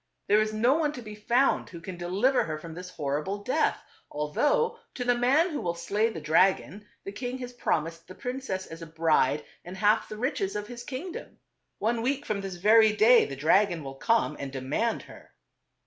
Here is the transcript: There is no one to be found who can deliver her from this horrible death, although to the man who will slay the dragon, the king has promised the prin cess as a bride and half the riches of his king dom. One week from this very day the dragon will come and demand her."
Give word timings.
There 0.27 0.41
is 0.41 0.51
no 0.51 0.73
one 0.73 0.93
to 0.93 1.01
be 1.03 1.13
found 1.13 1.69
who 1.69 1.79
can 1.79 1.95
deliver 1.95 2.45
her 2.45 2.57
from 2.57 2.73
this 2.73 2.89
horrible 2.89 3.43
death, 3.43 3.83
although 4.09 4.79
to 4.95 5.03
the 5.03 5.13
man 5.13 5.51
who 5.51 5.61
will 5.61 5.75
slay 5.75 6.09
the 6.09 6.19
dragon, 6.19 6.87
the 7.03 7.11
king 7.11 7.37
has 7.37 7.53
promised 7.53 8.07
the 8.07 8.15
prin 8.15 8.41
cess 8.41 8.65
as 8.65 8.81
a 8.81 8.87
bride 8.87 9.45
and 9.63 9.77
half 9.77 10.09
the 10.09 10.17
riches 10.17 10.55
of 10.55 10.65
his 10.65 10.83
king 10.83 11.11
dom. 11.11 11.37
One 11.77 12.01
week 12.01 12.25
from 12.25 12.41
this 12.41 12.55
very 12.55 12.93
day 12.93 13.25
the 13.25 13.35
dragon 13.35 13.83
will 13.83 13.93
come 13.93 14.35
and 14.39 14.51
demand 14.51 15.03
her." 15.03 15.35